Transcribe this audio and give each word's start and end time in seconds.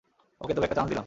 ওকে, 0.41 0.53
তোকে 0.53 0.65
একটা 0.65 0.75
চান্স 0.75 0.87
দিলাম। 0.87 0.99